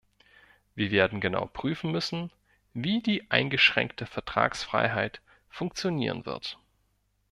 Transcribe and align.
Wir 0.73 0.89
werden 0.89 1.21
genau 1.21 1.45
prüfen 1.45 1.91
müssen, 1.91 2.31
wie 2.73 3.03
die 3.03 3.29
eingeschränkte 3.29 4.07
Vertragsfreiheit 4.07 5.21
funktionieren 5.47 6.25
wird. 6.25 6.57